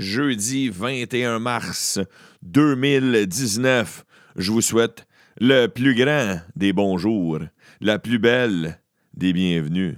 [0.00, 2.00] jeudi 21 mars
[2.42, 4.04] 2019.
[4.36, 5.06] Je vous souhaite
[5.38, 7.40] le plus grand des bonjours,
[7.80, 8.80] la plus belle
[9.14, 9.96] des bienvenus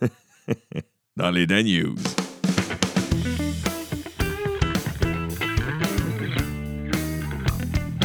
[1.16, 1.94] dans les Dan News.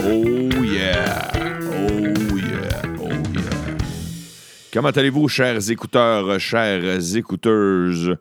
[0.05, 1.31] Oh yeah!
[1.35, 2.83] Oh yeah!
[2.99, 3.77] Oh yeah!
[4.71, 8.17] Comment allez-vous, chers écouteurs, chères écouteuses?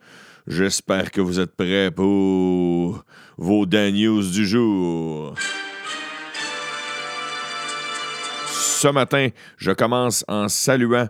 [0.49, 3.05] J'espère que vous êtes prêts pour
[3.37, 5.35] vos Dan News du jour.
[8.47, 11.07] Ce matin, je commence en saluant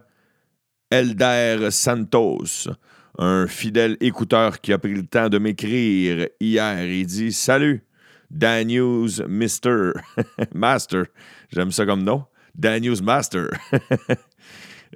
[0.91, 2.69] Elder Santos,
[3.17, 6.85] un fidèle écouteur qui a pris le temps de m'écrire hier.
[6.85, 7.85] Il dit Salut,
[8.29, 9.93] Dan News Mister
[10.53, 11.05] Master.
[11.53, 12.25] J'aime ça comme nom.
[12.57, 13.51] Dan News Master.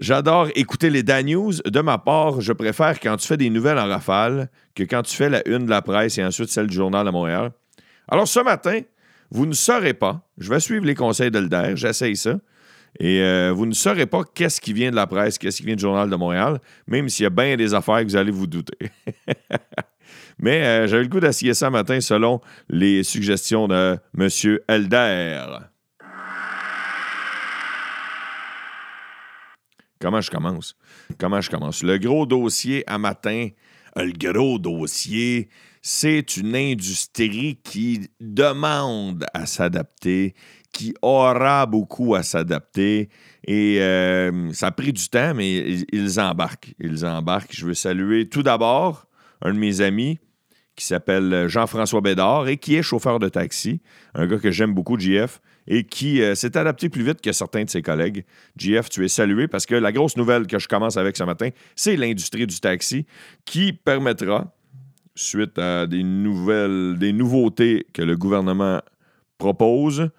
[0.00, 1.52] J'adore écouter les Dan News.
[1.64, 5.14] De ma part, je préfère quand tu fais des nouvelles en rafale que quand tu
[5.14, 7.52] fais la une de la presse et ensuite celle du Journal de Montréal.
[8.08, 8.80] Alors ce matin,
[9.30, 12.34] vous ne saurez pas, je vais suivre les conseils d'Elder, j'essaye ça,
[13.00, 15.76] et euh, vous ne saurez pas qu'est-ce qui vient de la presse, qu'est-ce qui vient
[15.76, 18.46] du Journal de Montréal, même s'il y a bien des affaires que vous allez vous
[18.46, 18.90] douter.
[20.38, 24.58] Mais euh, j'avais le goût d'essayer ça matin selon les suggestions de M.
[24.68, 25.71] Elder.
[30.02, 30.74] Comment je commence?
[31.16, 31.84] Comment je commence?
[31.84, 33.50] Le gros dossier à matin,
[33.96, 35.48] euh, le gros dossier,
[35.80, 40.34] c'est une industrie qui demande à s'adapter,
[40.72, 43.10] qui aura beaucoup à s'adapter.
[43.46, 46.74] Et euh, ça a pris du temps, mais ils, embarquent.
[46.80, 47.54] Ils embarquent.
[47.54, 49.06] Je veux saluer tout d'abord
[49.40, 50.18] un de mes amis
[50.74, 53.80] qui s'appelle Jean-François Bédard et qui est chauffeur de taxi,
[54.14, 57.64] un gars que j'aime beaucoup, JF, et qui euh, s'est adapté plus vite que certains
[57.64, 58.24] de ses collègues.
[58.56, 61.50] JF, tu es salué parce que la grosse nouvelle que je commence avec ce matin,
[61.76, 63.06] c'est l'industrie du taxi
[63.44, 64.54] qui permettra,
[65.14, 68.80] suite à des nouvelles, des nouveautés que le gouvernement
[69.38, 70.10] propose,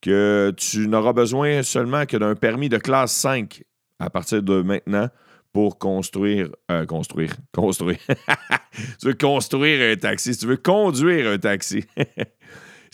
[0.00, 3.62] que tu n'auras besoin seulement que d'un permis de classe 5
[3.98, 5.08] à partir de maintenant
[5.52, 7.98] pour construire, euh, construire, construire.
[9.00, 11.84] tu veux construire un taxi, tu veux conduire un taxi.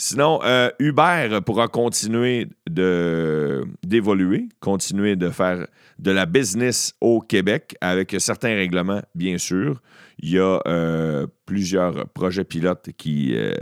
[0.00, 5.66] Sinon, euh, Uber pourra continuer d'évoluer, continuer de faire
[5.98, 9.82] de la business au Québec avec certains règlements, bien sûr.
[10.20, 13.54] Il y a euh, plusieurs projets pilotes qui euh,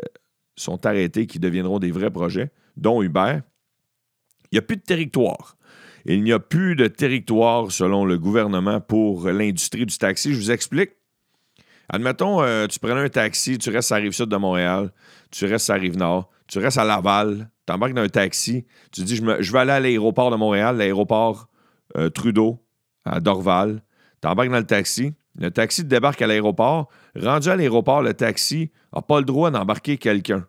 [0.56, 3.38] sont arrêtés, qui deviendront des vrais projets, dont Uber.
[4.52, 5.56] Il n'y a plus de territoire.
[6.04, 10.34] Il n'y a plus de territoire, selon le gouvernement, pour l'industrie du taxi.
[10.34, 10.90] Je vous explique.
[11.88, 14.92] Admettons, euh, tu prends un taxi, tu restes à Rive-Sud de Montréal,
[15.30, 19.16] tu restes à Rive-Nord, tu restes à Laval, tu embarques dans un taxi, tu dis,
[19.16, 21.48] je, vais aller à l'aéroport de Montréal, l'aéroport
[21.96, 22.62] euh, Trudeau,
[23.04, 23.82] à Dorval.
[24.20, 26.88] Tu embarques dans le taxi, le taxi te débarque à l'aéroport.
[27.14, 30.46] Rendu à l'aéroport, le taxi n'a pas le droit d'embarquer quelqu'un,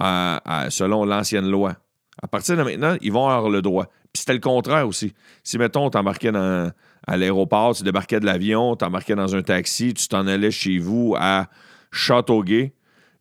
[0.00, 1.76] selon l'ancienne loi.
[2.22, 3.86] À partir de maintenant, ils vont avoir le droit.
[4.12, 5.12] Puis c'était le contraire aussi.
[5.44, 6.72] Si, mettons, t'embarquais dans,
[7.08, 11.14] à l'aéroport, tu débarquais de l'avion, t'embarquais dans un taxi, tu t'en allais chez vous
[11.18, 11.48] à
[11.90, 12.74] Châteauguay,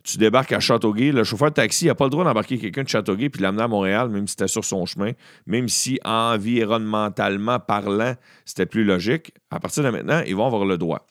[0.03, 2.89] tu débarques à Châteauguay, le chauffeur de taxi n'a pas le droit d'embarquer quelqu'un de
[2.89, 5.11] Châteauguay puis l'amener à Montréal, même si c'était sur son chemin,
[5.45, 9.31] même si environnementalement parlant, c'était plus logique.
[9.51, 11.07] À partir de maintenant, ils vont avoir le droit.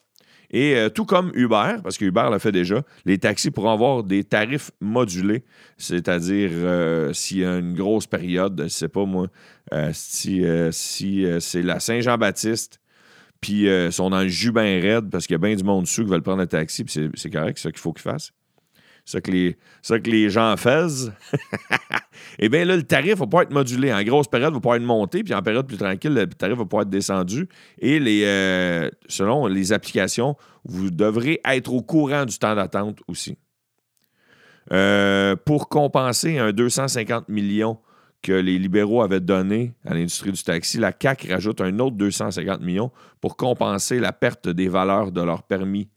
[0.51, 4.03] Et euh, tout comme Uber, parce que Uber le fait déjà, les taxis pourront avoir
[4.03, 5.43] des tarifs modulés,
[5.77, 9.27] c'est-à-dire euh, s'il y a une grosse période, je sais pas moi,
[9.73, 10.45] euh, si,
[11.41, 12.79] c'est la Saint-Jean-Baptiste,
[13.41, 16.23] puis sont dans le jus parce qu'il y a bien du monde dessus qui veulent
[16.23, 18.31] prendre un taxi, puis c'est correct, c'est ça qu'il faut qu'ils fassent.
[19.07, 19.57] Ça que les,
[19.87, 21.13] que les gens faisent.
[22.39, 23.93] Eh bien là, le tarif va pas être modulé.
[23.93, 26.57] En grosse période, il va pouvoir être monté, puis en période plus tranquille, le tarif
[26.57, 27.47] va pouvoir être descendu.
[27.79, 30.35] Et les, euh, selon les applications,
[30.65, 33.37] vous devrez être au courant du temps d'attente aussi.
[34.71, 37.79] Euh, pour compenser un 250 millions
[38.21, 42.61] que les libéraux avaient donné à l'industrie du taxi, la CAC rajoute un autre 250
[42.61, 42.91] millions
[43.21, 45.89] pour compenser la perte des valeurs de leurs permis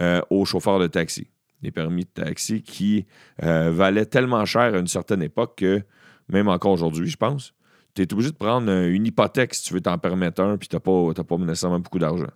[0.00, 1.28] euh, aux chauffeurs de taxi.
[1.62, 3.06] Les permis de taxi qui
[3.42, 5.82] euh, valaient tellement cher à une certaine époque que,
[6.28, 7.54] même encore aujourd'hui, je pense,
[7.94, 10.68] tu es obligé de prendre euh, une hypothèque si tu veux t'en permettre un, puis
[10.68, 12.30] tu n'as pas, pas nécessairement beaucoup d'argent.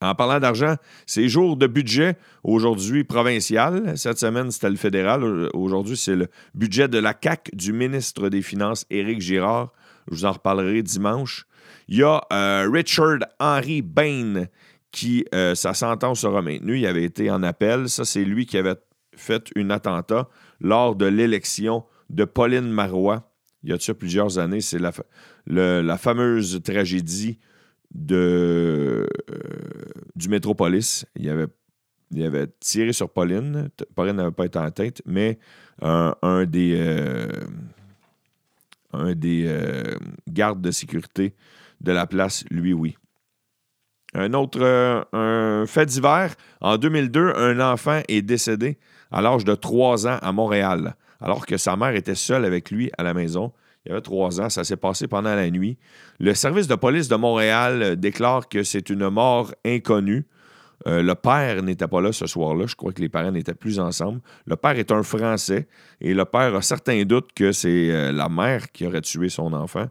[0.00, 0.74] En parlant d'argent,
[1.06, 3.96] c'est jour de budget aujourd'hui provincial.
[3.96, 5.48] Cette semaine, c'était le fédéral.
[5.54, 9.72] Aujourd'hui, c'est le budget de la CAC du ministre des Finances, Éric Girard.
[10.08, 11.46] Je vous en reparlerai dimanche.
[11.88, 14.46] Il y a euh, Richard Henry Bain
[14.94, 16.78] qui, euh, sa sentence sera maintenue.
[16.78, 17.88] Il avait été en appel.
[17.88, 18.76] Ça, c'est lui qui avait
[19.16, 20.28] fait un attentat
[20.60, 23.32] lors de l'élection de Pauline Marois.
[23.64, 24.60] Il y a plusieurs années.
[24.60, 24.92] C'est la,
[25.82, 27.40] la fameuse tragédie
[27.92, 29.36] de, euh,
[30.14, 31.04] du Métropolis.
[31.16, 31.48] Il avait
[32.12, 33.70] il avait tiré sur Pauline.
[33.96, 35.40] Pauline n'avait pas été en tête, mais
[35.82, 36.80] un, des,
[38.92, 39.52] un des
[40.28, 41.34] gardes de sécurité
[41.80, 42.96] de la place, lui, oui.
[44.14, 48.78] Un autre un fait divers, en 2002, un enfant est décédé
[49.10, 52.90] à l'âge de 3 ans à Montréal, alors que sa mère était seule avec lui
[52.96, 53.52] à la maison.
[53.84, 55.76] Il y avait trois ans, ça s'est passé pendant la nuit.
[56.18, 60.26] Le service de police de Montréal déclare que c'est une mort inconnue.
[60.86, 62.66] Euh, le père n'était pas là ce soir-là.
[62.66, 64.20] Je crois que les parents n'étaient plus ensemble.
[64.46, 65.68] Le père est un Français
[66.00, 69.52] et le père a certains doutes que c'est euh, la mère qui aurait tué son
[69.52, 69.86] enfant.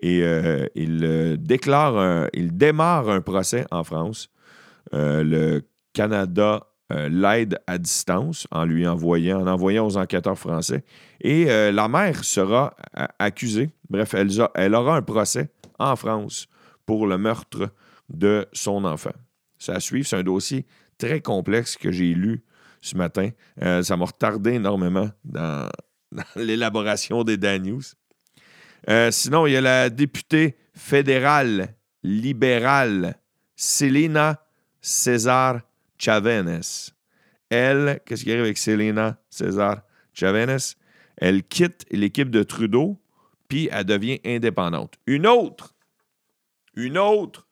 [0.00, 4.30] Et euh, il déclare, il démarre un procès en France.
[4.92, 5.60] le
[5.92, 10.84] Canada l'aide à distance en lui envoyant, en envoyant aux enquêteurs français.
[11.20, 12.74] Et la mère sera
[13.18, 13.70] accusée.
[13.90, 16.46] Bref, elle, aura un procès en France
[16.86, 17.70] pour le meurtre
[18.08, 19.12] de son enfant.
[19.58, 20.06] Ça à suivre.
[20.06, 20.66] C'est un dossier
[20.96, 22.44] très complexe que j'ai lu
[22.80, 23.30] ce matin.
[23.62, 25.68] Euh, ça m'a retardé énormément dans,
[26.36, 27.82] l'élaboration des Dan News.
[28.88, 33.18] Euh, sinon, il y a la députée fédérale libérale
[33.56, 34.44] Selena
[34.80, 35.60] César
[35.98, 36.62] Chavenes.
[37.50, 39.82] Elle, qu'est-ce qui arrive avec Selena César
[40.12, 40.58] Chavenes?
[41.16, 43.00] Elle quitte l'équipe de Trudeau,
[43.48, 44.94] puis elle devient indépendante.
[45.06, 45.74] Une autre,
[46.74, 47.48] une autre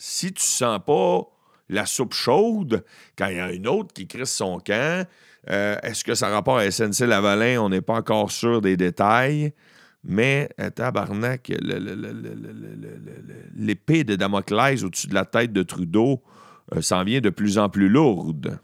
[0.00, 1.28] si tu sens pas
[1.68, 2.84] la soupe chaude,
[3.16, 5.06] quand il y a une autre qui crisse son camp,
[5.50, 7.60] euh, est-ce que ça rapporte à SNC Lavalin?
[7.60, 9.52] On n'est pas encore sûr des détails.
[10.02, 11.52] Mais, euh, tabarnak,
[13.54, 16.22] l'épée de Damoclès au-dessus de la tête de Trudeau
[16.74, 18.58] euh, s'en vient de plus en plus lourde.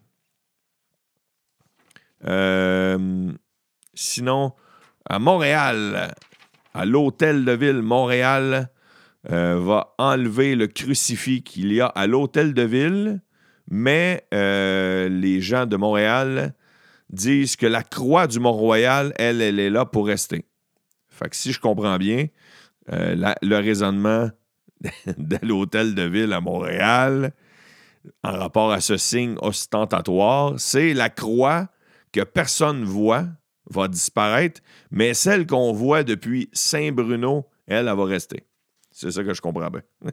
[3.94, 4.52] sinon,
[5.04, 6.14] à Montréal,
[6.74, 8.70] à l'hôtel de ville Montréal,
[9.32, 13.20] euh, va enlever le crucifix qu'il y a à l'hôtel de ville,
[13.68, 16.54] mais euh, les gens de Montréal
[17.10, 20.44] disent que la croix du Mont-Royal, elle, elle est là pour rester.
[21.16, 22.26] Fait que si je comprends bien,
[22.92, 24.30] euh, le raisonnement
[25.16, 27.32] de l'hôtel de ville à Montréal,
[28.22, 31.68] en rapport à ce signe ostentatoire, c'est la croix
[32.12, 33.26] que personne voit
[33.68, 34.60] va disparaître,
[34.90, 38.46] mais celle qu'on voit depuis Saint-Bruno, elle, elle va rester.
[38.92, 39.82] C'est ça que je comprends bien.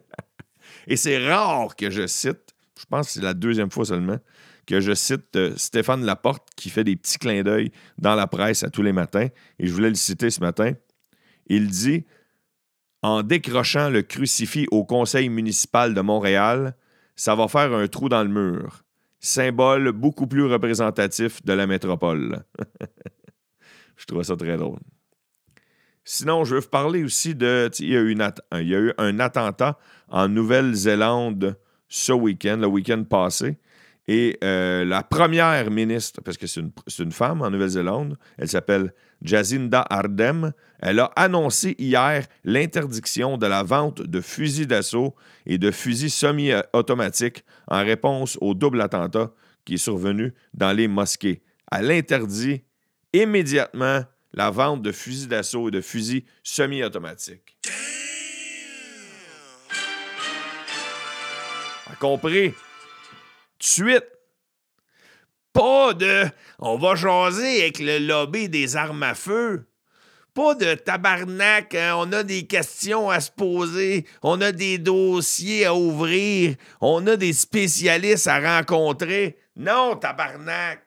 [0.86, 4.18] Et c'est rare que je cite, je pense que c'est la deuxième fois seulement,
[4.66, 8.62] que je cite euh, Stéphane Laporte qui fait des petits clins d'œil dans la presse
[8.64, 9.28] à tous les matins.
[9.58, 10.72] Et je voulais le citer ce matin.
[11.46, 12.04] Il dit
[13.02, 16.76] En décrochant le crucifix au conseil municipal de Montréal,
[17.16, 18.84] ça va faire un trou dans le mur.
[19.20, 22.44] Symbole beaucoup plus représentatif de la métropole.
[23.96, 24.80] je trouve ça très drôle.
[26.04, 27.70] Sinon, je veux vous parler aussi de.
[27.78, 31.56] Il y, a eu un attentat en Nouvelle-Zélande
[31.88, 33.58] ce week-end, le week-end passé.
[34.06, 38.92] Et euh, la première ministre, parce que c'est une, femme en Nouvelle-Zélande, elle s'appelle
[39.22, 45.14] Jacinda Ardem, elle a annoncé hier l'interdiction de la vente de fusils d'assaut
[45.46, 49.32] et de fusils semi-automatiques en réponse au double attentat
[49.64, 51.42] qui est survenu dans les mosquées.
[51.72, 52.64] Elle interdit
[53.12, 57.56] immédiatement la vente de fusils d'assaut et de fusils semi-automatiques.
[61.90, 62.52] A compris?
[63.58, 64.13] Suite.
[65.54, 66.24] Pas de
[66.58, 69.66] on va jaser avec le lobby des armes à feu.
[70.34, 71.94] Pas de tabarnak, hein.
[71.96, 77.16] on a des questions à se poser, on a des dossiers à ouvrir, on a
[77.16, 79.38] des spécialistes à rencontrer.
[79.56, 80.84] Non, tabarnak,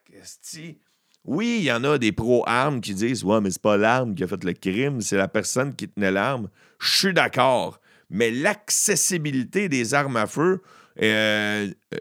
[1.28, 4.24] oui, il y en a des pro-armes qui disent Ouais, mais c'est pas l'arme qui
[4.24, 6.50] a fait le crime, c'est la personne qui tenait l'arme.
[6.80, 7.82] Je suis d'accord.
[8.10, 10.62] Mais l'accessibilité des armes à feu,
[11.02, 11.98] euh, euh,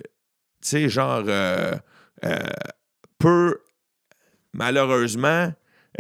[0.63, 1.73] tu sais, genre, euh,
[3.19, 3.59] peut
[4.53, 5.53] malheureusement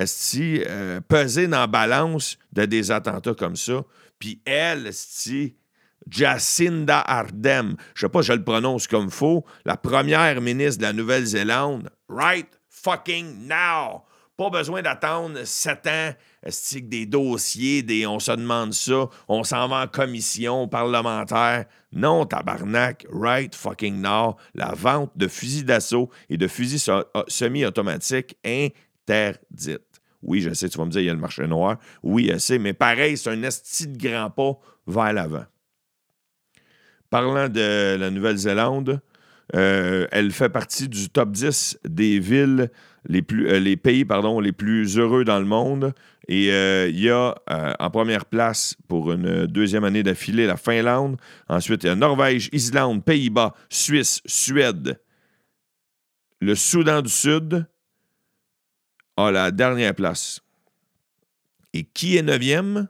[0.04, 0.62] si,
[1.08, 3.84] peser dans la balance de des attentats comme ça.
[4.18, 5.56] Puis elle, si,
[6.08, 10.86] Jacinda Ardem, je sais pas si je le prononce comme faux, la première ministre de
[10.86, 12.48] la Nouvelle-Zélande, right?
[12.86, 14.04] fucking now.
[14.36, 16.10] Pas besoin d'attendre sept ans,
[16.82, 21.64] des dossiers, des, on se demande ça, on s'en va en commission parlementaire.
[21.92, 24.36] Non, tabarnak, right fucking now.
[24.54, 29.80] La vente de fusils d'assaut et de fusils euh, semi-automatiques interdite.
[30.22, 31.78] Oui, je sais, tu vas me dire, il y a le marché noir.
[32.02, 35.46] Oui, je sais, mais pareil, c'est un esti de grand pas vers l'avant.
[37.08, 39.00] Parlant de la Nouvelle-Zélande,
[39.54, 42.70] euh, elle fait partie du top 10 des villes,
[43.06, 44.04] les, plus, euh, pays
[44.42, 45.94] les plus heureux dans le monde.
[46.28, 47.34] Et euh, il y a
[47.78, 51.16] en première place pour une deuxième année d'affilée la Finlande.
[51.48, 54.98] Ensuite, il y a Norvège, Islande, Pays-Bas, Suisse, Suède,
[56.40, 57.66] le Soudan du Sud
[59.16, 60.40] a la dernière place.
[61.72, 62.88] Et qui est neuvième?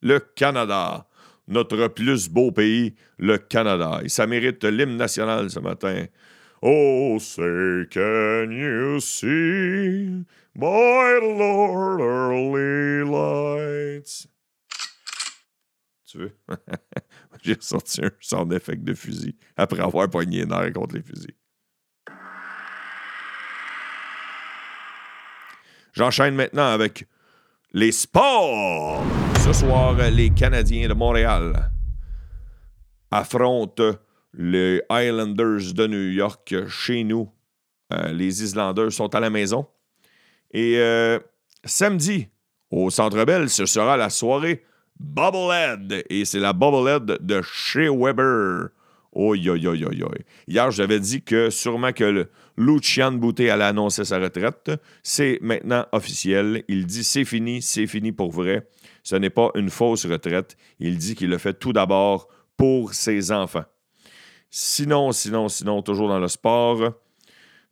[0.00, 1.06] Le Canada.
[1.48, 4.00] Notre plus beau pays, le Canada.
[4.04, 6.04] Et ça mérite l'hymne national ce matin.
[6.60, 10.24] Oh, say, can you see
[10.56, 14.26] my Lord early lights?
[16.04, 16.32] Tu veux?
[17.42, 21.36] J'ai sorti un son d'effet de fusil après avoir pogné un contre les fusils.
[25.92, 27.06] J'enchaîne maintenant avec
[27.72, 29.04] les sports.
[29.44, 31.70] Ce soir, les Canadiens de Montréal
[33.10, 33.94] affrontent
[34.34, 37.28] les Islanders de New York chez nous.
[37.92, 39.66] Euh, les Islanders sont à la maison.
[40.52, 41.18] Et euh,
[41.64, 42.28] samedi,
[42.70, 44.64] au Centre Bell, ce sera la soirée
[44.98, 46.04] Bubblehead.
[46.10, 48.70] Et c'est la Bubblehead de chez Weber.
[49.12, 50.08] Oh, yo, yo, yo, yo.
[50.46, 54.70] Hier, j'avais dit que sûrement que le Lucian Boutet allait annoncer sa retraite.
[55.02, 56.62] C'est maintenant officiel.
[56.68, 58.68] Il dit c'est fini, c'est fini pour vrai.
[59.02, 60.56] Ce n'est pas une fausse retraite.
[60.78, 63.64] Il dit qu'il le fait tout d'abord pour ses enfants.
[64.50, 66.94] Sinon, sinon, sinon, toujours dans le sport,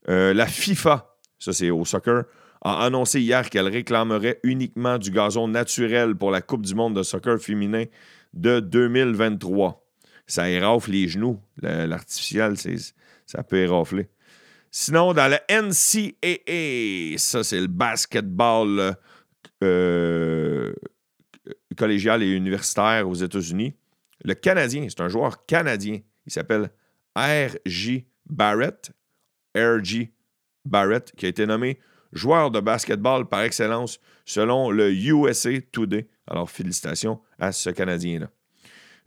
[0.09, 2.25] euh, la FIFA, ça c'est au soccer,
[2.62, 7.02] a annoncé hier qu'elle réclamerait uniquement du gazon naturel pour la Coupe du monde de
[7.02, 7.85] soccer féminin
[8.35, 9.83] de 2023.
[10.26, 11.40] Ça érafle les genoux.
[11.62, 12.54] L'artificiel,
[13.26, 14.09] ça peut érafler.
[14.71, 18.97] Sinon, dans le NCAA, ça c'est le basketball
[19.62, 20.73] euh,
[21.76, 23.75] collégial et universitaire aux États-Unis.
[24.25, 26.71] Le Canadien, c'est un joueur canadien il s'appelle
[27.16, 28.06] R.J.
[28.28, 28.90] Barrett.
[29.56, 30.12] R.J.
[30.64, 31.78] Barrett, qui a été nommé
[32.12, 36.09] joueur de basketball par excellence selon le USA Today.
[36.26, 38.28] Alors, félicitations à ce Canadien-là.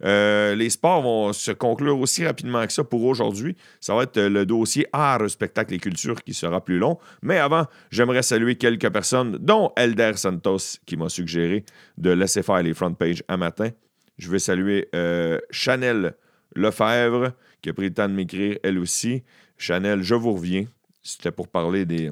[0.01, 3.57] Euh, les sports vont se conclure aussi rapidement que ça pour aujourd'hui.
[3.81, 6.97] Ça va être le dossier art, spectacle et culture qui sera plus long.
[7.21, 11.65] Mais avant, j'aimerais saluer quelques personnes, dont Elder Santos qui m'a suggéré
[11.97, 13.71] de laisser faire les front pages un matin.
[14.17, 16.15] Je veux saluer euh, Chanel
[16.55, 19.23] Lefebvre, qui a pris le temps de m'écrire, elle aussi.
[19.57, 20.65] Chanel, je vous reviens.
[21.03, 22.11] C'était pour parler des,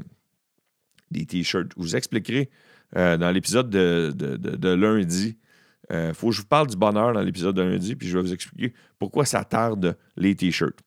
[1.25, 1.72] T-shirts.
[1.75, 2.50] Je vous expliquerai
[2.96, 5.38] euh, dans l'épisode de, lundi.
[5.89, 8.17] Il euh, faut que je vous parle du bonheur dans l'épisode de lundi, puis je
[8.17, 10.79] vais vous expliquer pourquoi ça tarde les T-shirts.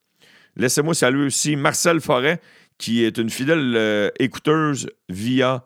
[0.56, 2.40] Laissez-moi saluer aussi Marcel Forêt,
[2.76, 5.64] qui est une fidèle euh, écouteuse via,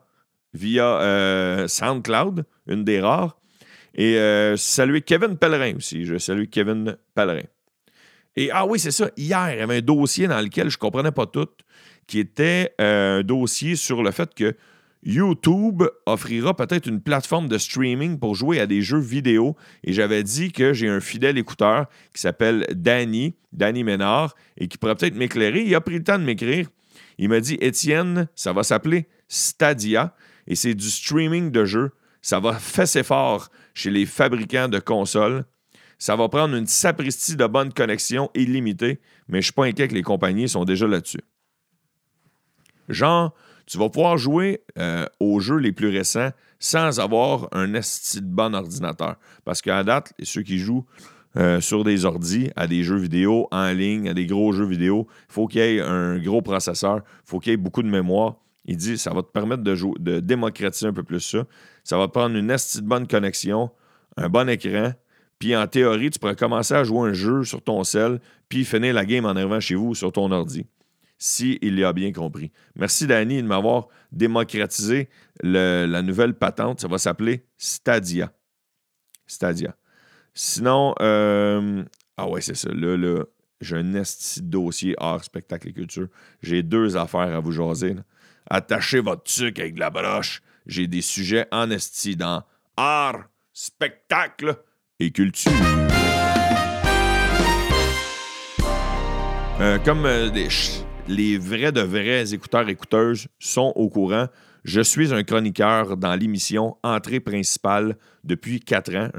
[0.53, 3.37] via SoundCloud, une des rares.
[3.97, 4.17] Et
[4.57, 6.05] saluer Kevin Pellerin aussi.
[6.05, 7.45] Je salue Kevin Pellerin.
[8.35, 9.09] Et ah oui, c'est ça.
[9.15, 11.47] Hier, il y avait un dossier dans lequel je ne comprenais pas tout,
[12.07, 14.55] qui était euh, un dossier sur le fait que
[15.03, 19.55] YouTube offrira peut-être une plateforme de streaming pour jouer à des jeux vidéo.
[19.83, 24.77] Et j'avais dit que j'ai un fidèle écouteur qui s'appelle Danny, Danny Ménard, et qui
[24.77, 25.61] pourrait peut-être m'éclairer.
[25.61, 26.67] Il a pris le temps de m'écrire.
[27.17, 30.15] Il m'a dit Étienne, ça va s'appeler Stadia,
[30.47, 31.91] et c'est du streaming de jeux.
[32.21, 35.45] Ça va fesser fort chez les fabricants de consoles.
[36.05, 39.95] Ça va prendre une sapristi de bonne connexion illimitée, mais je suis pas inquiet que
[39.95, 41.23] les compagnies sont déjà là-dessus.
[42.89, 43.33] Genre,
[43.65, 48.27] tu vas pouvoir jouer euh, aux jeux les plus récents sans avoir un esti de
[48.27, 49.15] bon ordinateur.
[49.45, 50.85] Parce qu'à date, ceux qui jouent
[51.37, 55.07] euh, sur des ordis, à des jeux vidéo en ligne, à des gros jeux vidéo,
[55.09, 57.89] il faut qu'il y ait un gros processeur, il faut qu'il y ait beaucoup de
[57.89, 58.35] mémoire.
[58.65, 61.47] Il dit ça va te permettre de, jouer, de démocratiser un peu plus ça.
[61.83, 63.71] Ça va prendre une esti de bonne connexion,
[64.17, 64.93] un bon écran,
[65.39, 68.93] puis en théorie, tu pourrais commencer à jouer un jeu sur ton cell, puis finir
[68.93, 70.65] la game en arrivant chez vous sur ton ordi.
[71.17, 72.51] Si il a bien compris.
[72.75, 75.09] Merci, Danny, de m'avoir démocratisé
[75.41, 76.81] la nouvelle patente.
[76.81, 78.33] Ça va s'appeler Stadia.
[79.25, 79.75] Stadia.
[80.33, 81.83] Sinon, euh,
[82.17, 82.69] ah ouais, c'est ça.
[82.73, 83.23] Là, là,
[83.61, 86.07] j'ai un esti dossier art, spectacle et culture.
[86.41, 87.95] J'ai deux affaires à vous jaser.
[88.49, 90.41] Attachez votre truc avec de la broche.
[90.65, 92.43] J'ai des sujets en esti dans
[92.75, 94.57] art, spectacle
[94.99, 95.51] et culture.
[99.61, 100.29] Euh, comme euh,
[101.07, 104.27] les, vrais de vrais écouteurs écouteuses sont au courant,
[104.63, 109.09] je suis un chroniqueur dans l'émission Entrée principale depuis quatre ans.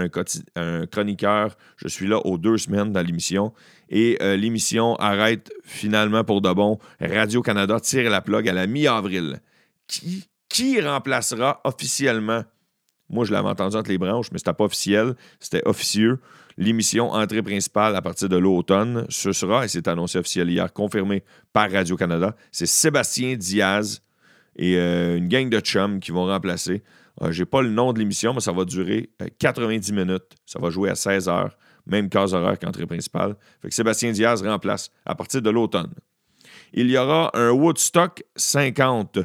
[0.57, 3.53] Un, chroniqueur, je suis là aux deux semaines dans l'émission.
[3.89, 6.79] Et euh, l'émission arrête finalement pour de bon.
[7.01, 9.41] Radio-Canada tire la plug à la mi-avril.
[9.87, 12.43] Qui, qui remplacera officiellement
[13.09, 15.15] moi, je l'avais entendu entre les branches, mais c'était pas officiel.
[15.39, 16.19] C'était officieux.
[16.59, 21.23] L'émission Entrée principale à partir de l'automne, ce sera, et c'est annoncé officiel hier, confirmé
[21.53, 22.35] par Radio-Canada.
[22.51, 24.01] C'est Sébastien Diaz
[24.57, 26.83] et euh, une gang de chums qui vont remplacer.
[27.23, 30.35] Euh, J'ai pas le nom de l'émission, mais ça va durer 90 euh, minutes.
[30.47, 33.37] Ça va jouer à 16 heures, même case horaire qu'entrée principale.
[33.61, 35.93] Fait que Sébastien Diaz remplace à partir de l'automne.
[36.73, 39.19] il y aura un Woodstock 50.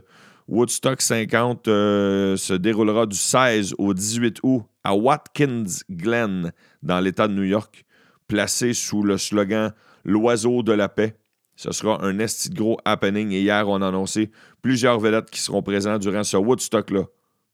[0.48, 6.51] Woodstock 50 euh, se déroulera du 16 au 18 août à Watkins Glen,
[6.83, 7.86] dans l'État de New York,
[8.27, 11.15] placé sous le slogan L'oiseau de la paix.
[11.55, 14.31] Ce sera un esti de gros happening et hier, on a annoncé
[14.63, 17.03] plusieurs vedettes qui seront présents durant ce Woodstock-là,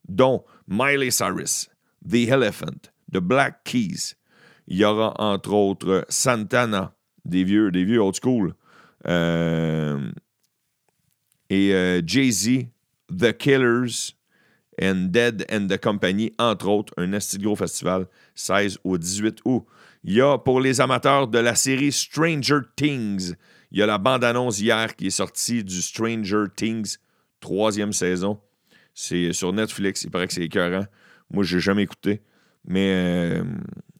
[0.08, 1.70] dont Miley Cyrus,
[2.10, 4.16] The Elephant, The Black Keys.
[4.68, 6.94] Il y aura entre autres Santana,
[7.26, 8.54] des vieux, des vieux old school,
[9.08, 10.10] euh,
[11.50, 12.68] et euh, Jay-Z,
[13.10, 14.14] The Killers,
[14.80, 19.66] and Dead and the Company, entre autres, un de gros festival, 16 au 18 août.
[20.04, 23.34] Il y a pour les amateurs de la série Stranger Things,
[23.72, 26.98] il y a la bande-annonce hier qui est sortie du Stranger Things,
[27.40, 28.40] troisième saison.
[28.94, 30.04] C'est sur Netflix.
[30.04, 30.86] Il paraît que c'est écœurant.
[31.32, 32.22] Moi, je n'ai jamais écouté,
[32.66, 33.44] mais euh,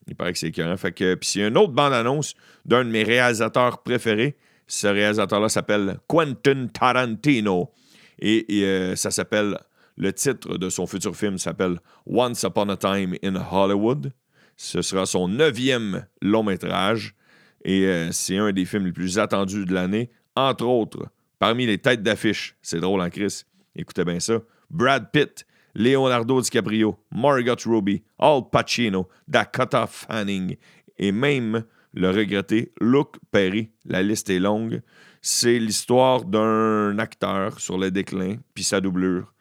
[0.08, 0.78] il paraît que c'est écœurant.
[0.78, 2.34] Fait que, puis c'est une autre bande-annonce
[2.66, 4.38] d'un de mes réalisateurs préférés.
[4.68, 7.72] Ce réalisateur-là s'appelle Quentin Tarantino.
[8.20, 9.58] Et, euh, ça s'appelle,
[9.96, 14.12] le titre de son futur film s'appelle Once Upon a Time in Hollywood.
[14.56, 17.16] Ce sera son neuvième long métrage.
[17.64, 20.10] Et euh, c'est un des films les plus attendus de l'année.
[20.36, 21.08] Entre autres,
[21.40, 23.44] parmi les têtes d'affiche, c'est drôle en hein, Chris,
[23.76, 30.58] écoutez bien ça, Brad Pitt, Leonardo DiCaprio, Margot Robbie, Al Pacino, Dakota Fanning
[30.98, 33.72] et même le regretté Luke Perry.
[33.86, 34.82] La liste est longue.
[35.22, 39.34] C'est l'histoire d'un acteur sur le déclin, puis sa doublure,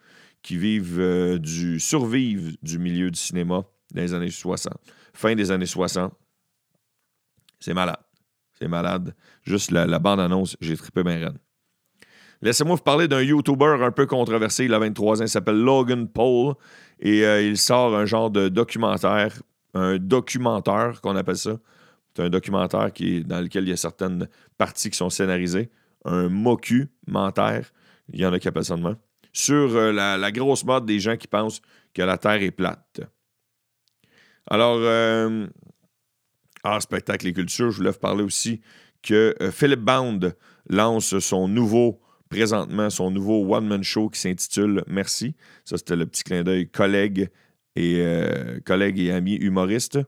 [0.43, 4.73] qui vivent euh, du survivent du milieu du cinéma dans les années 60,
[5.13, 6.13] fin des années 60.
[7.59, 7.99] C'est malade.
[8.59, 9.15] C'est malade.
[9.43, 11.39] Juste la, bande-annonce, j'ai trippé bien raide.
[12.43, 14.67] Laissez-moi vous parler d'un YouTuber un peu controversé.
[14.67, 16.55] Il a 23 ans, il s'appelle Logan Paul
[17.01, 19.33] et euh, il sort un genre de documentaire,
[19.75, 21.57] un documentaire qu'on appelle ça.
[22.17, 25.69] C'est un documentaire qui dans lequel il y a certaines parties qui sont scénarisées.
[26.07, 27.71] Un mockumentaire,
[28.11, 28.97] il y en a qui appellent ça de
[29.35, 31.61] sur euh, la, grosse mode des gens qui pensent
[31.93, 33.03] que la Terre est plate.
[34.47, 35.47] Alors, euh,
[36.65, 38.63] en spectacle et culture, je voulais vous parler aussi
[39.03, 40.35] que euh, Philip Bound
[40.71, 42.01] lance son nouveau,
[42.31, 45.35] présentement, son nouveau one-man show qui s'intitule Merci.
[45.67, 47.29] Ça, c'était le petit clin d'œil collègue
[47.75, 48.03] et,
[48.65, 49.99] collègue et ami humoriste.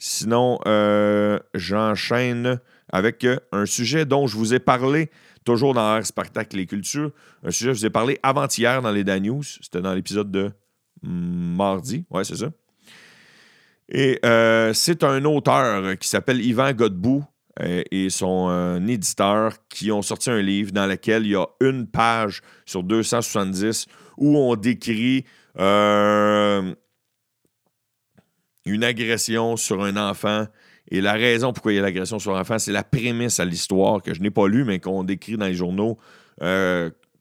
[0.00, 2.58] Sinon, euh, j'enchaîne
[2.88, 5.10] avec un sujet dont je vous ai parlé
[5.44, 7.12] toujours dans Air Spectacle et Culture.
[7.44, 9.42] Un sujet que je vous ai parlé avant-hier dans les Dan News.
[9.42, 10.50] C'était dans l'épisode de
[11.02, 12.04] mardi.
[12.10, 12.50] Ouais, c'est ça.
[13.90, 17.24] Et euh, c'est un auteur qui s'appelle Yvan Godbout
[17.60, 21.46] euh, et son euh, éditeur qui ont sorti un livre dans lequel il y a
[21.60, 23.86] une page sur 270
[24.16, 25.26] où on décrit
[28.64, 30.46] une agression sur un enfant.
[30.90, 33.44] Et la raison pourquoi il y a l'agression sur un enfant, c'est la prémisse à
[33.44, 35.98] l'histoire que je n'ai pas lue, mais qu'on décrit dans les journaux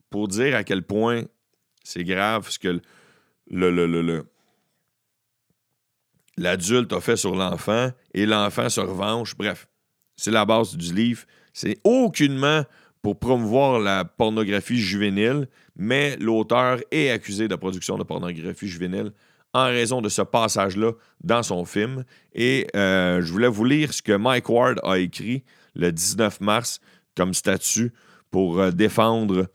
[0.10, 1.24] pour dire à quel point
[1.84, 2.82] c'est grave ce que
[3.50, 4.24] le,
[6.38, 9.36] l'adulte a fait sur l'enfant et l'enfant se revanche.
[9.36, 9.68] Bref,
[10.16, 11.24] c'est la base du livre.
[11.54, 12.64] C'est aucunement
[13.02, 19.14] pour promouvoir la pornographie juvénile, mais l'auteur est accusé de production de pornographie juvénile
[19.54, 22.04] en raison de ce passage-là dans son film.
[22.34, 25.44] Et euh, je voulais vous lire ce que Mike Ward a écrit
[25.76, 26.80] le 19 mars
[27.16, 27.92] comme statut
[28.32, 29.48] pour euh, défendre,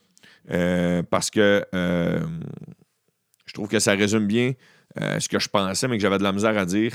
[0.51, 4.55] euh, parce que je trouve que ça résume bien
[4.97, 6.93] ce que je pensais, mais que j'avais de la misère à dire.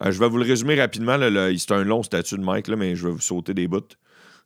[0.00, 1.18] Je vais vous le résumer rapidement.
[1.56, 3.96] C'est un long statut de Mike, là, mais je vais vous sauter des bouts.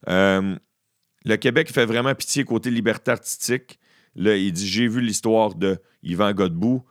[0.07, 3.79] Le Québec fait vraiment pitié côté liberté artistique.
[4.15, 6.85] Là, il dit J'ai vu l'histoire de Yvan Godbout.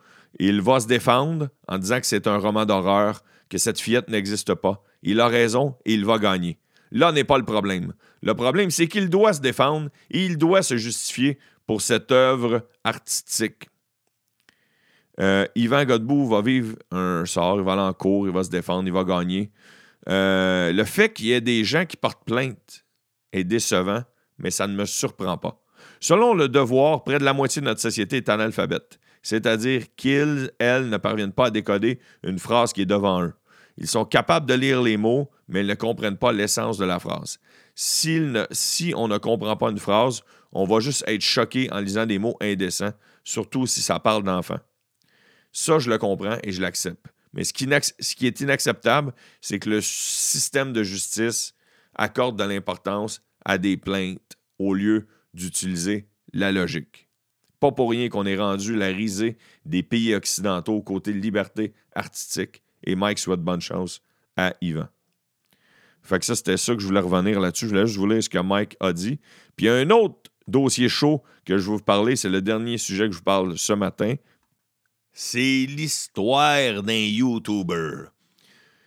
[0.48, 4.54] Il va se défendre en disant que c'est un roman d'horreur, que cette fillette n'existe
[4.54, 4.82] pas.
[5.02, 6.58] Il a raison et il va gagner.
[6.90, 7.94] Là n'est pas le problème.
[8.22, 12.66] Le problème, c'est qu'il doit se défendre et il doit se justifier pour cette œuvre
[12.84, 13.68] artistique.
[15.20, 18.50] Euh, Yvan Godbout va vivre un sort, il va aller en cours, il va se
[18.50, 19.50] défendre, il va gagner.
[20.08, 22.84] Euh, le fait qu'il y ait des gens qui portent plainte
[23.32, 24.02] est décevant,
[24.38, 25.62] mais ça ne me surprend pas.
[26.00, 30.88] Selon le devoir, près de la moitié de notre société est analphabète, c'est-à-dire qu'ils, elles,
[30.88, 33.32] ne parviennent pas à décoder une phrase qui est devant eux.
[33.78, 36.98] Ils sont capables de lire les mots, mais ils ne comprennent pas l'essence de la
[36.98, 37.38] phrase.
[37.74, 42.18] si on ne comprend pas une phrase, on va juste être choqué en lisant des
[42.18, 42.92] mots indécents,
[43.24, 44.60] surtout si ça parle d'enfants.
[45.52, 47.06] Ça, je le comprends et je l'accepte.
[47.32, 51.54] Mais ce qui, est inacceptable, c'est que le système de justice
[51.94, 57.08] accorde de l'importance à des plaintes au lieu d'utiliser la logique.
[57.62, 62.96] Pas pour rien qu'on ait rendu la risée des pays occidentaux côté liberté artistique et
[62.96, 64.02] Mike souhaite bonne chance
[64.36, 64.88] à Yvan.
[66.02, 67.66] Fait que ça, c'était ça que je voulais revenir là-dessus.
[67.66, 69.20] Je voulais juste vous lire ce que Mike a dit.
[69.54, 72.16] Puis il y a un autre dossier chaud que je vais vous parler.
[72.16, 74.16] C'est le dernier sujet que je vous parle ce matin.
[75.12, 78.06] C'est l'histoire d'un YouTuber.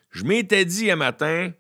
[0.10, 1.54] Je m'étais dit un matin,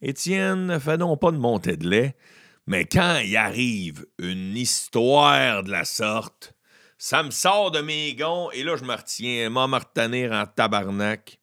[0.00, 2.16] Étienne, fais donc pas de montée de lait,
[2.66, 6.54] mais quand il arrive une histoire de la sorte,
[6.96, 11.40] ça me sort de mes gonds et là, je me retiens, en tabarnak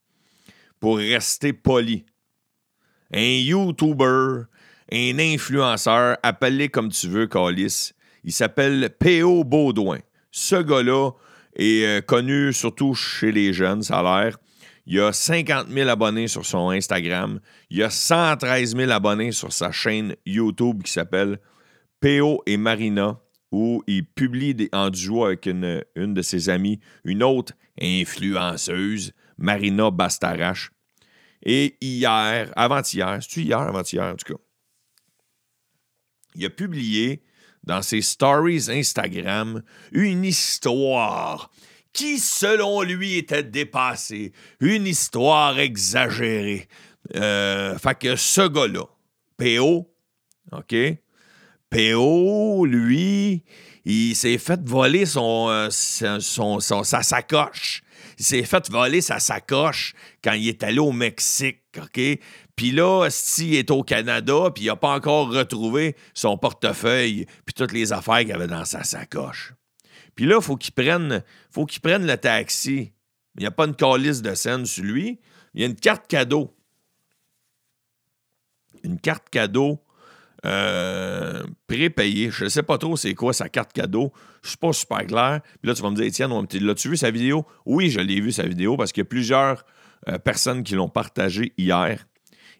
[0.80, 2.06] pour rester poli.
[3.14, 4.44] Un YouTuber,
[4.92, 7.92] un influenceur, appelé comme tu veux, Calis,
[8.24, 9.44] il s'appelle P.O.
[9.44, 10.00] Baudouin.
[10.32, 11.12] Ce gars-là
[11.56, 14.38] est euh, connu surtout chez les jeunes, ça a l'air.
[14.86, 17.40] Il a 50 000 abonnés sur son Instagram.
[17.70, 21.40] Il a 113 000 abonnés sur sa chaîne YouTube qui s'appelle
[22.00, 22.42] P.O.
[22.46, 23.20] et Marina,
[23.52, 29.92] où il publie en duo avec une, une de ses amies, une autre influenceuse, Marina
[29.92, 30.72] Bastarache.
[31.44, 34.40] Et hier, avant-hier, c'est-tu hier, avant-hier en tout cas,
[36.36, 37.24] il a publié
[37.64, 41.52] dans ses stories Instagram une histoire
[41.94, 44.32] qui, selon lui, était dépassée.
[44.60, 46.68] Une histoire exagérée.
[47.16, 48.86] Euh, fait que ce gars-là,
[49.38, 49.88] PO,
[50.52, 50.76] OK?
[51.70, 53.44] PO, lui,
[53.86, 57.84] il s'est fait voler son, euh, son, sa sacoche.
[58.20, 62.00] Il s'est fait voler sa sacoche quand il est allé au Mexique, OK?
[62.56, 67.54] Puis là, s'il est au Canada, puis il n'a pas encore retrouvé son portefeuille, puis
[67.56, 69.54] toutes les affaires qu'il avait dans sa sacoche.
[70.16, 72.92] Puis là, faut qu'il prenne, faut qu'il prenne le taxi.
[73.36, 75.20] Il n'y a pas une calice de scène sur lui.
[75.54, 76.56] Il y a une carte cadeau.
[78.84, 79.80] Une carte cadeau
[80.46, 82.32] euh, prépayée.
[82.32, 84.12] Je ne sais pas trop c'est quoi sa carte cadeau.
[84.42, 85.42] Je ne suis pas super clair.
[85.62, 87.46] Puis là, tu vas me dire, Étienne, l'as-tu vu sa vidéo?
[87.66, 89.66] Oui, je l'ai vu sa vidéo parce qu'il y a plusieurs
[90.10, 92.06] euh, personnes qui l'ont partagée hier.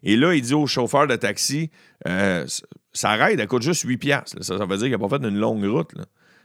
[0.04, 1.70] Et là, il dit au chauffeur de taxi,
[2.06, 2.46] euh,
[2.92, 4.44] ça ride, elle coûte juste 8 piastres.
[4.44, 5.92] Ça, veut dire qu'il n'a pas fait une longue route.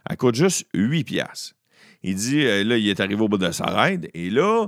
[0.10, 1.56] Elle coûte juste 8 piastres.
[2.04, 4.67] Il dit, euh, là, il est arrivé au bout de sa ride, et là,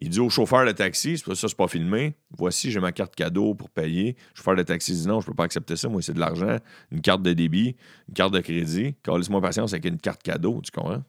[0.00, 3.54] il dit au chauffeur de taxi, ça, c'est pas filmé, voici, j'ai ma carte cadeau
[3.54, 4.16] pour payer.
[4.32, 6.58] Le chauffeur de taxi dit non, je peux pas accepter ça, moi, c'est de l'argent,
[6.92, 7.76] une carte de débit,
[8.08, 8.94] une carte de crédit.
[9.06, 11.02] Laisse-moi patience avec une carte cadeau, tu comprends?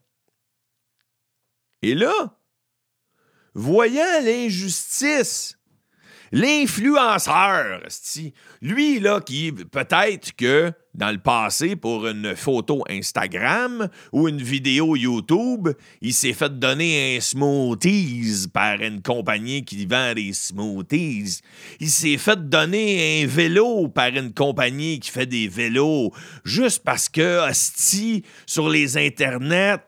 [1.82, 2.40] Et là,
[3.54, 5.59] voyant l'injustice
[6.32, 7.82] L'influenceur,
[8.62, 14.96] lui, là, qui peut-être que dans le passé, pour une photo Instagram ou une vidéo
[14.96, 15.70] YouTube,
[16.02, 21.40] il s'est fait donner un smoothies par une compagnie qui vend des smoothies.
[21.80, 26.12] Il s'est fait donner un vélo par une compagnie qui fait des vélos
[26.44, 29.80] juste parce que, hostie, sur les internets,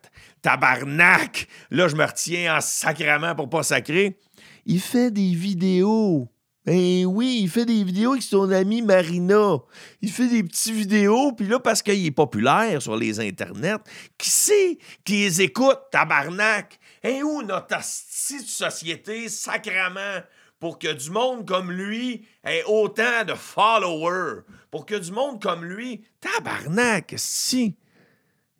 [0.41, 4.17] tabarnak, là, je me retiens en sacrament pour pas sacrer
[4.65, 6.27] il fait des vidéos.
[6.63, 9.57] Ben oui, il fait des vidéos avec son ami Marina.
[10.01, 13.79] Il fait des petites vidéos, puis là, parce qu'il est populaire sur les internets,
[14.17, 16.79] qui sait qui les écoute, tabarnak?
[17.03, 20.21] Et où notre petite société, sacrament,
[20.59, 25.65] pour que du monde comme lui ait autant de followers, pour que du monde comme
[25.65, 27.75] lui, tabarnak, si.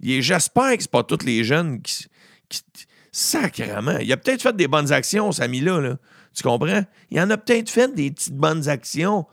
[0.02, 2.08] J'espère que c'est pas tous les jeunes qui
[3.12, 3.97] Sacrement.
[4.00, 5.82] Il a peut-être fait des bonnes actions, ce ami-là.
[5.82, 5.97] Là.
[6.34, 6.84] Tu comprends?
[7.10, 9.26] Il en a peut-être fait des petites bonnes actions.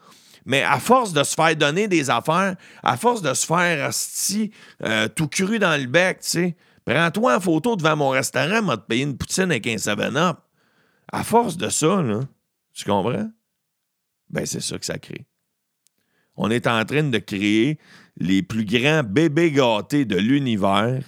[0.44, 4.50] Mais à force de se faire donner des affaires, à force de se faire asti,
[4.82, 8.78] euh, tout cru dans le bec, tu sais, prends-toi en photo devant mon restaurant, m'a
[8.78, 10.38] te payer une poutine avec un 7-up.
[11.12, 12.02] À force de ça,
[12.72, 13.30] tu comprends?
[14.30, 15.26] Ben, c'est ça que ça crée.
[16.36, 17.78] On est en train de créer
[18.16, 21.02] les plus grands bébés gâtés de l'univers.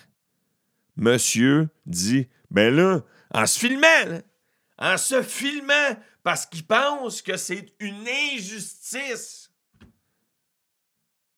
[0.97, 3.01] Monsieur dit ben là,
[3.33, 4.21] en se filmant,
[4.79, 9.51] en se filmant parce qu'il pense que c'est une injustice.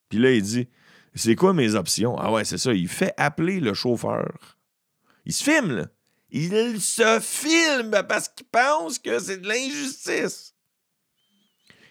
[0.09, 0.67] Puis là, il dit
[1.15, 2.17] C'est quoi mes options?
[2.17, 2.73] Ah ouais, c'est ça.
[2.73, 4.57] Il fait appeler le chauffeur.
[5.25, 5.87] Il se filme, là.
[6.29, 10.55] Il se filme parce qu'il pense que c'est de l'injustice.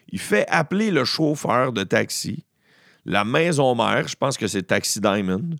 [0.08, 2.44] Il fait appeler le chauffeur de taxi,
[3.04, 5.50] la maison mère, je pense que c'est Taxi Diamond.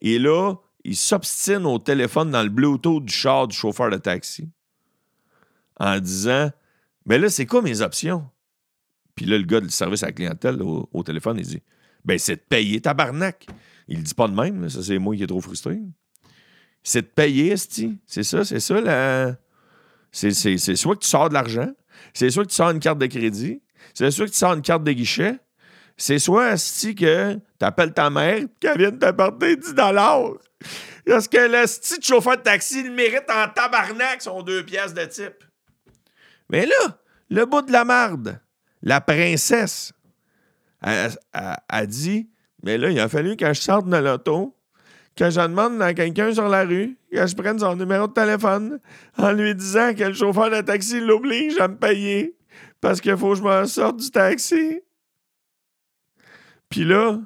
[0.00, 0.54] Et là,
[0.88, 4.48] il s'obstine au téléphone dans le Bluetooth du char du chauffeur de taxi
[5.78, 6.50] en disant
[7.04, 8.26] Mais là, c'est quoi mes options?
[9.14, 11.62] Puis là, le gars du service à la clientèle au, téléphone, il dit
[12.04, 13.46] Ben, c'est de payer tabarnak.
[13.86, 15.78] Il dit pas de même, ça, c'est moi qui est trop frustré.
[16.82, 19.36] C'est de payer, c'est ça, c'est ça, la.
[20.10, 21.70] C'est soit que tu sors de l'argent,
[22.14, 23.60] c'est soit que tu sors une carte de crédit,
[23.92, 25.38] c'est soit que tu sors une carte de guichet,
[25.98, 31.66] c'est soit si que tu appelles ta mère qu'elle vienne t'apporter 10 Parce que le
[31.66, 35.44] petit chauffeur de taxi, il mérite en tabarnak son deux pièces de type.
[36.48, 38.40] Mais là, le bout de la marde,
[38.80, 39.92] La princesse
[40.80, 42.30] a dit
[42.62, 44.56] Mais là, il a fallu que je sorte de l'auto,
[45.16, 48.78] que je demande à quelqu'un sur la rue, que je prenne son numéro de téléphone
[49.16, 52.36] en lui disant que le chauffeur de taxi l'oblige à me payer
[52.80, 54.80] parce qu'il faut que je me sorte du taxi.
[56.68, 57.18] Puis là,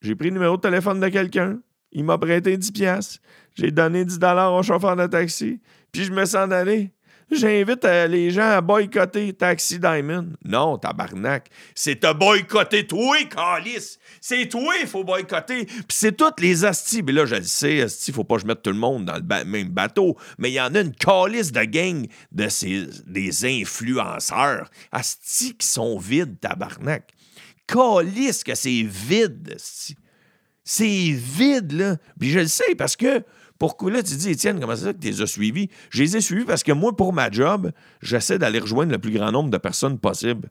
[0.00, 1.58] j'ai pris le numéro de téléphone de quelqu'un.
[1.92, 3.20] Il m'a prêté 10 pièces.
[3.54, 5.60] J'ai donné 10 dollars au chauffeur de taxi.
[5.92, 6.92] Puis je me sens d'aller.
[7.30, 10.28] J'invite euh, les gens à boycotter Taxi Diamond.
[10.44, 11.50] Non, tabarnak.
[11.74, 13.98] C'est te boycotter toi, Calis.
[14.20, 15.66] C'est toi, il faut boycotter.
[15.66, 17.02] Puis c'est toutes les astis.
[17.02, 19.16] Mais là, je le sais, astis, faut pas que je mette tout le monde dans
[19.16, 20.16] le même bateau.
[20.38, 24.70] Mais il y en a une calice de gang de ces, des influenceurs.
[24.90, 27.12] Astis qui sont vides, tabarnak.
[27.68, 29.56] Calice que c'est vide,
[30.64, 31.96] C'est vide, là.
[32.18, 33.22] Puis je le sais parce que
[33.58, 35.68] pourquoi là, tu dis, Étienne, comment ça que tu les as suivis?
[35.90, 39.12] Je les ai suivis parce que moi, pour ma job, j'essaie d'aller rejoindre le plus
[39.12, 40.50] grand nombre de personnes possible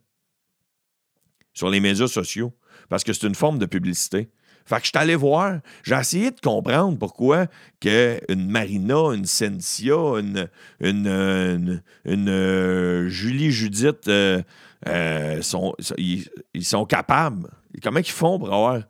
[1.53, 2.53] sur les médias sociaux
[2.89, 4.29] parce que c'est une forme de publicité.
[4.67, 7.47] Fait que je suis allé voir, j'ai essayé de comprendre pourquoi
[7.79, 10.49] que une Marina, une Cynthia, une,
[10.81, 14.41] une, euh, Julie Judith euh,
[14.87, 15.41] euh,
[15.97, 17.49] ils, ils, sont capables.
[17.81, 18.83] Comment ils font pour avoir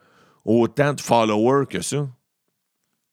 [0.43, 2.07] autant de followers que ça?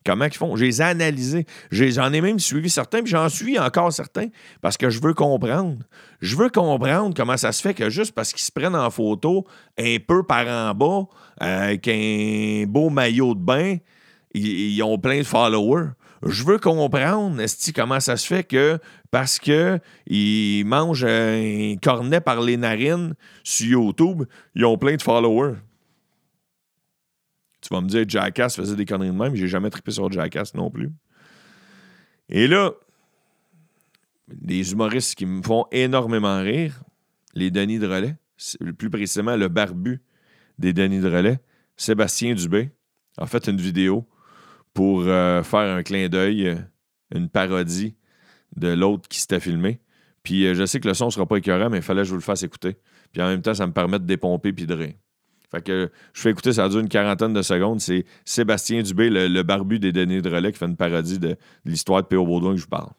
[0.05, 0.55] Comment ils font?
[0.55, 1.47] Je les analysés.
[1.71, 4.29] J'en ai même suivi certains, puis j'en suis encore certains
[4.61, 5.79] parce que je veux comprendre.
[6.21, 9.47] Je veux comprendre comment ça se fait que juste parce qu'ils se prennent en photo
[9.79, 11.05] un peu par en bas,
[11.39, 13.77] avec un beau maillot de bain,
[14.35, 15.91] ils, ont plein de followers.
[16.27, 18.79] Je veux comprendre, Esti, comment ça se fait que
[19.15, 24.25] parce qu'ils mangent un cornet par les narines sur YouTube,
[24.57, 25.55] ils ont plein de followers.
[27.61, 29.37] Tu vas me dire, Jackass faisait des conneries de même.
[29.37, 30.91] J'ai jamais trippé sur Jackass non plus.
[32.29, 32.73] Et là,
[34.27, 36.83] des humoristes qui me font énormément rire,
[37.35, 38.17] les Denis de Relais,
[38.77, 40.03] plus précisément le barbu
[40.59, 41.39] des Denis de Relais,
[41.77, 42.73] Sébastien Dubé,
[43.17, 44.09] a fait une vidéo
[44.73, 46.57] pour euh, faire un clin d'œil, euh,
[47.15, 47.95] une parodie
[48.57, 49.81] de l'autre qui s'était filmé.
[50.23, 52.11] Puis euh, je sais que le son sera pas écœurant, mais il fallait que je
[52.11, 52.77] vous le fasse écouter.
[53.13, 54.95] Puis en même temps, ça me permet de dépomper puis de rire.
[55.51, 57.81] Fait que je fais écouter, ça dure une quarantaine de secondes.
[57.81, 62.03] C'est Sébastien Dubé, le, barbu des données de relais, qui fait une parodie de, l'histoire
[62.03, 62.27] de P.O.
[62.27, 62.91] Baudouin que je vous parle.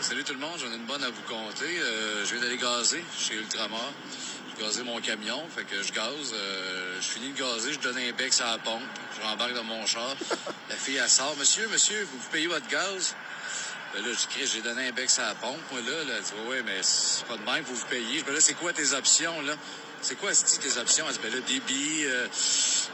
[0.00, 1.64] Salut tout le monde, j'en ai une bonne à vous compter.
[1.64, 3.92] Euh, je viens d'aller gazer chez Ultramar.
[4.60, 6.34] Gazé mon camion, fait que je gaze.
[6.34, 8.82] Euh, je finis de gazer, je donne un bec à la pompe.
[9.16, 10.14] Je rembarque dans mon char.
[10.68, 11.34] La fille, elle sort.
[11.38, 13.14] Monsieur, monsieur, vous payez votre gaz?
[13.94, 16.04] Ben là, je crie, j'ai donné un bec à la pompe, moi, là.
[16.04, 18.22] là tu vois, ouais, mais c'est pas de même, vous vous payez.
[18.22, 19.54] Ben là, c'est quoi tes options, là?
[20.02, 21.06] c'est quoi tes options?
[21.08, 22.26] Elle dit, ben là, débit, euh,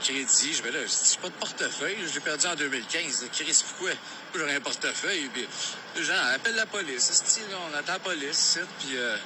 [0.03, 0.53] crédit.
[0.53, 1.97] Je dis, ben là, j'ai pas de portefeuille.
[2.07, 3.27] Je l'ai perdu en 2015.
[3.33, 3.91] Chris, pourquoi?
[4.35, 5.29] J'aurais un portefeuille.
[5.33, 5.47] Puis,
[6.05, 7.41] gens, appelle la police.
[7.51, 9.17] Là, on attend la police, puis euh,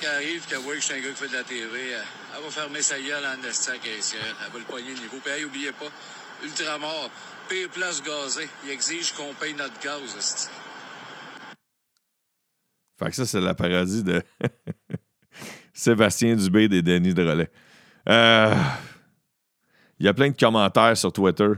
[0.00, 1.90] quand elle arrive, qu'elle voit que je suis un gars qui fait de la TV,
[1.90, 3.40] elle, va fermer sa gueule en
[3.78, 4.36] caissière.
[4.44, 5.18] Elle va le poigner le niveau.
[5.22, 5.90] Puis, hey, oubliez pas,
[6.44, 7.10] Ultramar,
[7.48, 8.48] paye place gazée.
[8.64, 10.48] Il exige qu'on paye notre gaz,
[12.98, 14.22] Fait que ça, c'est la paradis de.
[15.78, 17.50] Sébastien Dubé des Denis de Relais.
[18.08, 18.52] Euh,
[20.00, 21.50] il y a plein de commentaires sur Twitter.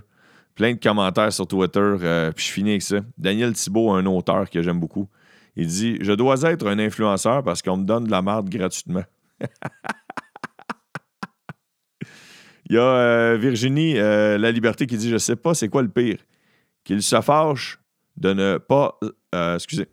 [0.61, 1.81] Plein de commentaires sur Twitter.
[1.81, 2.99] Euh, puis je finis avec ça.
[3.17, 5.09] Daniel Thibault, un auteur que j'aime beaucoup.
[5.57, 9.05] Il dit Je dois être un influenceur parce qu'on me donne de la merde gratuitement.
[12.69, 15.89] Il y a euh, Virginie La Liberté qui dit Je sais pas c'est quoi le
[15.89, 16.19] pire.
[16.85, 17.81] Qu'il se fâche
[18.19, 19.01] de ne pas.
[19.55, 19.89] excusez.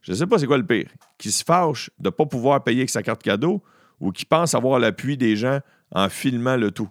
[0.00, 0.88] Je ne sais pas c'est quoi le pire.
[1.18, 3.62] Qui se fâche de ne pas pouvoir payer avec sa carte cadeau
[4.00, 5.60] ou qui pense avoir l'appui des gens
[5.92, 6.88] en filmant le tout.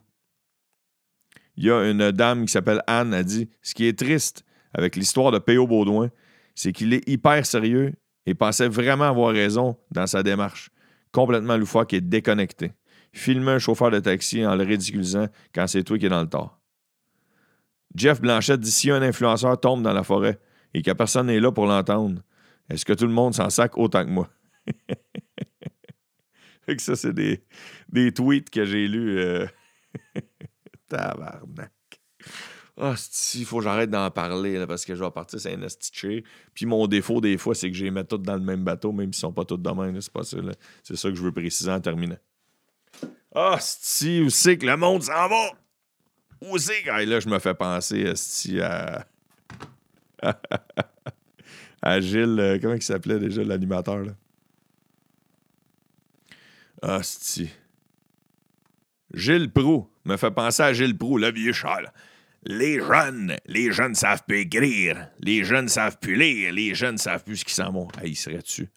[1.58, 4.96] Il y a une dame qui s'appelle Anne, a dit Ce qui est triste avec
[4.96, 5.68] l'histoire de P.O.
[5.68, 6.10] Baudouin,
[6.54, 7.94] c'est qu'il est hyper sérieux
[8.26, 10.70] et pensait vraiment avoir raison dans sa démarche.
[11.12, 12.74] Complètement loufoque et déconnecté.
[13.14, 16.30] Filmer un chauffeur de taxi en le ridiculisant quand c'est toi qui es dans le
[16.30, 16.60] tort.
[17.96, 20.40] Jeff Blanchette dit si un influenceur tombe dans la forêt
[20.74, 22.22] et que personne n'est là pour l'entendre,
[22.70, 24.30] est-ce que tout le monde s'en sac autant que moi?
[26.78, 27.44] ça, c'est des,
[27.90, 29.20] des, tweets que j'ai lus.
[29.20, 29.46] Euh...
[30.88, 31.72] Tabarnak.
[32.78, 32.96] Ah,
[33.36, 36.26] il faut que j'arrête d'en parler parce que je vais partir, c'est un astiché.
[36.54, 38.92] Puis mon défaut, des fois, c'est que je les mets tous dans le même bateau,
[38.92, 40.00] même s'ils sont pas tous de même.
[40.02, 40.38] C'est pas ça.
[40.84, 42.18] C'est ça que je veux préciser en terminant.
[43.34, 45.52] Ah, si, où c'est que le monde s'en va?
[46.42, 46.90] Où c'est que.
[46.90, 48.14] là, je me fais penser
[48.62, 49.06] à.
[51.82, 52.40] à Gilles.
[52.40, 54.04] Euh, comment il s'appelait déjà l'animateur?
[54.04, 54.12] là?
[56.82, 57.50] Ah, si.
[59.14, 59.88] Gilles Proux.
[60.06, 61.82] Me fait penser à Gilles Proux, le vieux chat.
[62.44, 65.10] Les jeunes, les jeunes savent plus écrire.
[65.20, 66.54] Les jeunes savent plus lire.
[66.54, 67.88] Les jeunes savent plus ce qu'ils s'en vont.
[68.04, 68.70] Il serait dessus.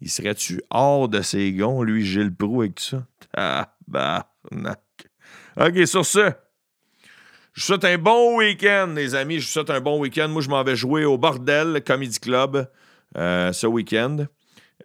[0.00, 3.02] Il serait-tu hors de ses gonds, lui, Gilles Proux, avec tout
[3.36, 3.76] ça?
[3.86, 4.32] Bah,
[5.58, 6.32] OK, sur ce,
[7.52, 9.40] je vous souhaite un bon week-end, les amis.
[9.40, 10.28] Je vous souhaite un bon week-end.
[10.28, 12.70] Moi, je m'en vais jouer au Bordel Comedy Club
[13.18, 14.24] euh, ce week-end.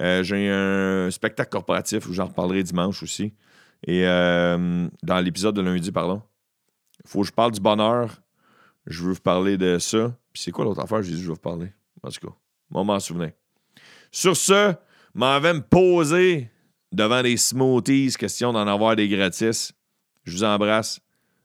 [0.02, 3.34] Euh, j'ai un spectacle corporatif où j'en reparlerai dimanche aussi.
[3.84, 6.22] Et euh, dans l'épisode de lundi, pardon.
[7.06, 8.22] Faut que je parle du bonheur.
[8.88, 10.16] Je veux vous parler de ça.
[10.34, 11.02] Puis c'est quoi l'autre affaire?
[11.02, 11.72] J'ai dit je veux vous parler?
[12.04, 12.34] En tout cas,
[12.70, 13.32] moi, m'en souvenir.
[14.12, 14.74] Sur ce,
[15.14, 16.50] m'en vais me poser
[16.92, 19.74] devant des smoothies, question d'en avoir des gratis.
[20.24, 21.00] Je vous embrasse.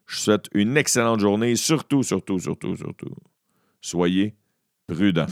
[0.06, 1.56] Je vous souhaite une excellente journée.
[1.56, 3.14] Surtout, surtout, surtout, surtout,
[3.80, 4.34] soyez
[4.86, 5.26] prudents.